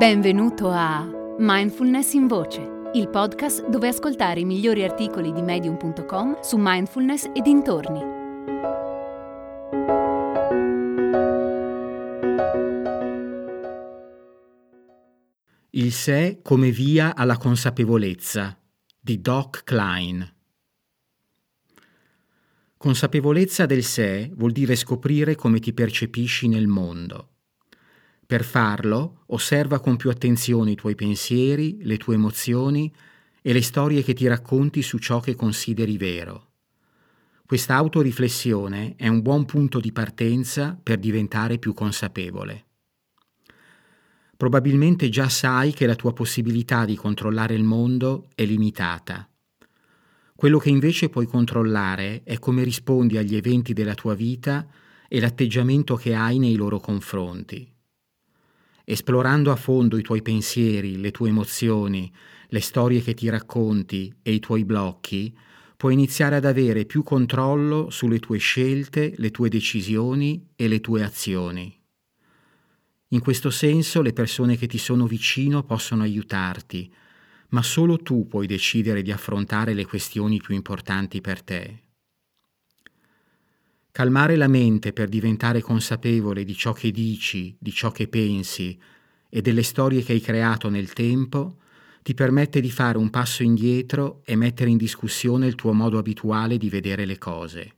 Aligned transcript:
Benvenuto 0.00 0.70
a 0.70 1.06
Mindfulness 1.36 2.14
in 2.14 2.26
Voce, 2.26 2.90
il 2.94 3.10
podcast 3.10 3.68
dove 3.68 3.88
ascoltare 3.88 4.40
i 4.40 4.46
migliori 4.46 4.82
articoli 4.82 5.30
di 5.30 5.42
medium.com 5.42 6.40
su 6.40 6.56
mindfulness 6.58 7.24
e 7.34 7.42
dintorni. 7.42 8.00
Il 15.72 15.92
sé 15.92 16.40
come 16.42 16.70
via 16.70 17.14
alla 17.14 17.36
consapevolezza 17.36 18.58
di 18.98 19.20
Doc 19.20 19.64
Klein. 19.64 20.34
Consapevolezza 22.78 23.66
del 23.66 23.84
sé 23.84 24.30
vuol 24.34 24.52
dire 24.52 24.76
scoprire 24.76 25.34
come 25.34 25.60
ti 25.60 25.74
percepisci 25.74 26.48
nel 26.48 26.68
mondo. 26.68 27.39
Per 28.30 28.44
farlo, 28.44 29.24
osserva 29.26 29.80
con 29.80 29.96
più 29.96 30.08
attenzione 30.08 30.70
i 30.70 30.76
tuoi 30.76 30.94
pensieri, 30.94 31.78
le 31.82 31.96
tue 31.96 32.14
emozioni 32.14 32.94
e 33.42 33.52
le 33.52 33.60
storie 33.60 34.04
che 34.04 34.12
ti 34.12 34.28
racconti 34.28 34.82
su 34.82 34.98
ciò 34.98 35.18
che 35.18 35.34
consideri 35.34 35.96
vero. 35.96 36.52
Questa 37.44 37.74
autoriflessione 37.74 38.94
è 38.94 39.08
un 39.08 39.20
buon 39.20 39.46
punto 39.46 39.80
di 39.80 39.90
partenza 39.90 40.78
per 40.80 41.00
diventare 41.00 41.58
più 41.58 41.74
consapevole. 41.74 42.66
Probabilmente 44.36 45.08
già 45.08 45.28
sai 45.28 45.72
che 45.72 45.86
la 45.86 45.96
tua 45.96 46.12
possibilità 46.12 46.84
di 46.84 46.94
controllare 46.94 47.54
il 47.54 47.64
mondo 47.64 48.28
è 48.36 48.44
limitata. 48.44 49.28
Quello 50.36 50.58
che 50.58 50.70
invece 50.70 51.08
puoi 51.08 51.26
controllare 51.26 52.22
è 52.22 52.38
come 52.38 52.62
rispondi 52.62 53.16
agli 53.16 53.34
eventi 53.34 53.72
della 53.72 53.94
tua 53.94 54.14
vita 54.14 54.64
e 55.08 55.18
l'atteggiamento 55.18 55.96
che 55.96 56.14
hai 56.14 56.38
nei 56.38 56.54
loro 56.54 56.78
confronti. 56.78 57.78
Esplorando 58.90 59.52
a 59.52 59.54
fondo 59.54 59.96
i 59.98 60.02
tuoi 60.02 60.20
pensieri, 60.20 60.98
le 60.98 61.12
tue 61.12 61.28
emozioni, 61.28 62.12
le 62.48 62.58
storie 62.58 63.00
che 63.00 63.14
ti 63.14 63.28
racconti 63.28 64.12
e 64.20 64.32
i 64.32 64.40
tuoi 64.40 64.64
blocchi, 64.64 65.32
puoi 65.76 65.92
iniziare 65.92 66.34
ad 66.34 66.44
avere 66.44 66.86
più 66.86 67.04
controllo 67.04 67.88
sulle 67.90 68.18
tue 68.18 68.38
scelte, 68.38 69.14
le 69.18 69.30
tue 69.30 69.48
decisioni 69.48 70.44
e 70.56 70.66
le 70.66 70.80
tue 70.80 71.04
azioni. 71.04 71.72
In 73.10 73.20
questo 73.20 73.50
senso 73.50 74.02
le 74.02 74.12
persone 74.12 74.56
che 74.56 74.66
ti 74.66 74.78
sono 74.78 75.06
vicino 75.06 75.62
possono 75.62 76.02
aiutarti, 76.02 76.92
ma 77.50 77.62
solo 77.62 77.96
tu 77.96 78.26
puoi 78.26 78.48
decidere 78.48 79.02
di 79.02 79.12
affrontare 79.12 79.72
le 79.72 79.86
questioni 79.86 80.38
più 80.38 80.52
importanti 80.52 81.20
per 81.20 81.42
te. 81.42 81.89
Calmare 83.92 84.36
la 84.36 84.46
mente 84.46 84.92
per 84.92 85.08
diventare 85.08 85.60
consapevole 85.60 86.44
di 86.44 86.54
ciò 86.54 86.72
che 86.72 86.92
dici, 86.92 87.56
di 87.58 87.72
ciò 87.72 87.90
che 87.90 88.06
pensi 88.06 88.78
e 89.28 89.42
delle 89.42 89.64
storie 89.64 90.02
che 90.02 90.12
hai 90.12 90.20
creato 90.20 90.68
nel 90.68 90.92
tempo 90.92 91.56
ti 92.02 92.14
permette 92.14 92.60
di 92.60 92.70
fare 92.70 92.98
un 92.98 93.10
passo 93.10 93.42
indietro 93.42 94.22
e 94.24 94.36
mettere 94.36 94.70
in 94.70 94.76
discussione 94.76 95.46
il 95.46 95.54
tuo 95.54 95.72
modo 95.72 95.98
abituale 95.98 96.56
di 96.56 96.70
vedere 96.70 97.04
le 97.04 97.18
cose. 97.18 97.74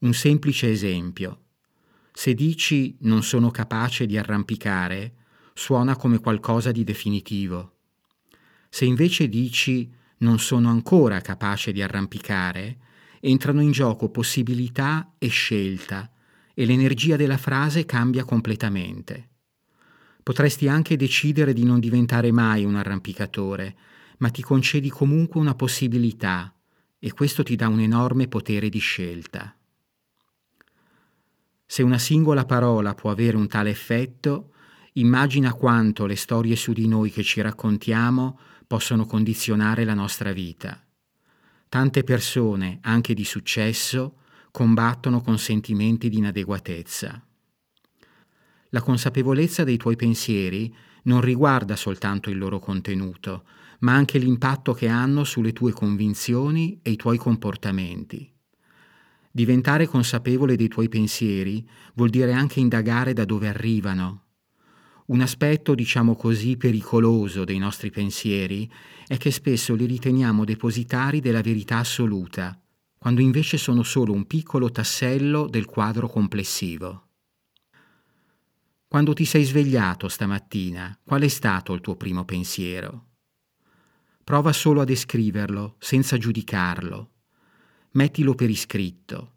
Un 0.00 0.12
semplice 0.12 0.70
esempio. 0.70 1.40
Se 2.12 2.34
dici 2.34 2.96
non 3.00 3.22
sono 3.22 3.50
capace 3.50 4.06
di 4.06 4.16
arrampicare, 4.16 5.14
suona 5.54 5.96
come 5.96 6.20
qualcosa 6.20 6.70
di 6.70 6.84
definitivo. 6.84 7.72
Se 8.68 8.84
invece 8.84 9.28
dici 9.28 9.90
non 10.18 10.38
sono 10.38 10.68
ancora 10.68 11.20
capace 11.20 11.72
di 11.72 11.82
arrampicare, 11.82 12.78
entrano 13.20 13.60
in 13.60 13.70
gioco 13.70 14.08
possibilità 14.08 15.14
e 15.18 15.28
scelta 15.28 16.10
e 16.54 16.64
l'energia 16.64 17.16
della 17.16 17.36
frase 17.36 17.84
cambia 17.84 18.24
completamente. 18.24 19.30
Potresti 20.22 20.68
anche 20.68 20.96
decidere 20.96 21.52
di 21.52 21.64
non 21.64 21.78
diventare 21.78 22.32
mai 22.32 22.64
un 22.64 22.76
arrampicatore, 22.76 23.76
ma 24.18 24.30
ti 24.30 24.42
concedi 24.42 24.88
comunque 24.88 25.40
una 25.40 25.54
possibilità 25.54 26.52
e 26.98 27.12
questo 27.12 27.42
ti 27.42 27.56
dà 27.56 27.68
un 27.68 27.80
enorme 27.80 28.26
potere 28.26 28.68
di 28.68 28.78
scelta. 28.78 29.54
Se 31.66 31.82
una 31.82 31.98
singola 31.98 32.44
parola 32.44 32.94
può 32.94 33.10
avere 33.10 33.36
un 33.36 33.48
tale 33.48 33.70
effetto, 33.70 34.52
immagina 34.94 35.52
quanto 35.52 36.06
le 36.06 36.16
storie 36.16 36.56
su 36.56 36.72
di 36.72 36.88
noi 36.88 37.10
che 37.10 37.22
ci 37.22 37.40
raccontiamo 37.40 38.38
possono 38.66 39.04
condizionare 39.04 39.84
la 39.84 39.94
nostra 39.94 40.32
vita. 40.32 40.85
Tante 41.76 42.04
persone, 42.04 42.78
anche 42.80 43.12
di 43.12 43.22
successo, 43.22 44.20
combattono 44.50 45.20
con 45.20 45.38
sentimenti 45.38 46.08
di 46.08 46.16
inadeguatezza. 46.16 47.22
La 48.70 48.80
consapevolezza 48.80 49.62
dei 49.62 49.76
tuoi 49.76 49.94
pensieri 49.94 50.74
non 51.02 51.20
riguarda 51.20 51.76
soltanto 51.76 52.30
il 52.30 52.38
loro 52.38 52.60
contenuto, 52.60 53.44
ma 53.80 53.92
anche 53.92 54.16
l'impatto 54.16 54.72
che 54.72 54.88
hanno 54.88 55.22
sulle 55.24 55.52
tue 55.52 55.72
convinzioni 55.72 56.80
e 56.82 56.92
i 56.92 56.96
tuoi 56.96 57.18
comportamenti. 57.18 58.32
Diventare 59.30 59.86
consapevole 59.86 60.56
dei 60.56 60.68
tuoi 60.68 60.88
pensieri 60.88 61.68
vuol 61.92 62.08
dire 62.08 62.32
anche 62.32 62.58
indagare 62.58 63.12
da 63.12 63.26
dove 63.26 63.48
arrivano, 63.48 64.25
un 65.06 65.20
aspetto, 65.20 65.74
diciamo 65.74 66.16
così, 66.16 66.56
pericoloso 66.56 67.44
dei 67.44 67.58
nostri 67.58 67.90
pensieri 67.90 68.70
è 69.06 69.16
che 69.18 69.30
spesso 69.30 69.74
li 69.74 69.86
riteniamo 69.86 70.44
depositari 70.44 71.20
della 71.20 71.42
verità 71.42 71.78
assoluta, 71.78 72.60
quando 72.98 73.20
invece 73.20 73.56
sono 73.56 73.84
solo 73.84 74.12
un 74.12 74.26
piccolo 74.26 74.70
tassello 74.70 75.46
del 75.46 75.64
quadro 75.64 76.08
complessivo. 76.08 77.02
Quando 78.88 79.12
ti 79.12 79.24
sei 79.24 79.44
svegliato 79.44 80.08
stamattina, 80.08 80.98
qual 81.04 81.22
è 81.22 81.28
stato 81.28 81.72
il 81.72 81.80
tuo 81.80 81.96
primo 81.96 82.24
pensiero? 82.24 83.10
Prova 84.24 84.52
solo 84.52 84.80
a 84.80 84.84
descriverlo, 84.84 85.76
senza 85.78 86.16
giudicarlo. 86.16 87.10
Mettilo 87.92 88.34
per 88.34 88.50
iscritto. 88.50 89.34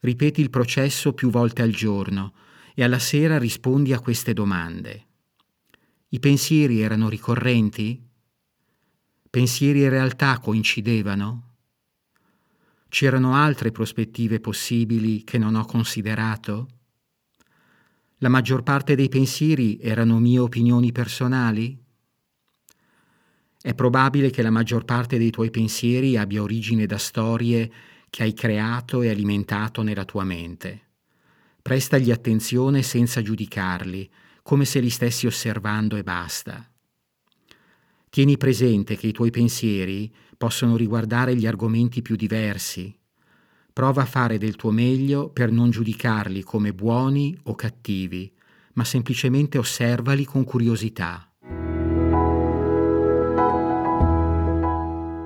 Ripeti 0.00 0.40
il 0.40 0.50
processo 0.50 1.12
più 1.12 1.30
volte 1.30 1.62
al 1.62 1.70
giorno, 1.70 2.32
e 2.80 2.82
alla 2.82 2.98
sera 2.98 3.36
rispondi 3.36 3.92
a 3.92 4.00
queste 4.00 4.32
domande. 4.32 5.06
I 6.08 6.18
pensieri 6.18 6.80
erano 6.80 7.10
ricorrenti? 7.10 8.02
Pensieri 9.28 9.84
e 9.84 9.90
realtà 9.90 10.38
coincidevano? 10.38 11.56
C'erano 12.88 13.34
altre 13.34 13.70
prospettive 13.70 14.40
possibili 14.40 15.24
che 15.24 15.36
non 15.36 15.56
ho 15.56 15.66
considerato? 15.66 16.68
La 18.16 18.30
maggior 18.30 18.62
parte 18.62 18.94
dei 18.94 19.10
pensieri 19.10 19.78
erano 19.78 20.18
mie 20.18 20.38
opinioni 20.38 20.90
personali? 20.90 21.78
È 23.60 23.74
probabile 23.74 24.30
che 24.30 24.40
la 24.40 24.50
maggior 24.50 24.86
parte 24.86 25.18
dei 25.18 25.30
tuoi 25.30 25.50
pensieri 25.50 26.16
abbia 26.16 26.40
origine 26.40 26.86
da 26.86 26.96
storie 26.96 27.70
che 28.08 28.22
hai 28.22 28.32
creato 28.32 29.02
e 29.02 29.10
alimentato 29.10 29.82
nella 29.82 30.06
tua 30.06 30.24
mente. 30.24 30.88
Prestagli 31.62 32.10
attenzione 32.10 32.82
senza 32.82 33.20
giudicarli, 33.20 34.08
come 34.42 34.64
se 34.64 34.80
li 34.80 34.88
stessi 34.88 35.26
osservando 35.26 35.96
e 35.96 36.02
basta. 36.02 36.66
Tieni 38.08 38.36
presente 38.36 38.96
che 38.96 39.06
i 39.06 39.12
tuoi 39.12 39.30
pensieri 39.30 40.12
possono 40.36 40.76
riguardare 40.76 41.36
gli 41.36 41.46
argomenti 41.46 42.02
più 42.02 42.16
diversi. 42.16 42.96
Prova 43.72 44.02
a 44.02 44.06
fare 44.06 44.38
del 44.38 44.56
tuo 44.56 44.70
meglio 44.70 45.28
per 45.28 45.52
non 45.52 45.70
giudicarli 45.70 46.42
come 46.42 46.72
buoni 46.72 47.38
o 47.44 47.54
cattivi, 47.54 48.32
ma 48.74 48.84
semplicemente 48.84 49.58
osservali 49.58 50.24
con 50.24 50.44
curiosità. 50.44 51.30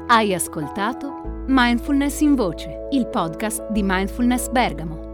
Hai 0.09 0.35
ascoltato 0.35 1.45
Mindfulness 1.47 2.21
in 2.21 2.35
Voce, 2.35 2.89
il 2.91 3.07
podcast 3.07 3.71
di 3.71 3.83
Mindfulness 3.83 4.49
Bergamo 4.51 5.04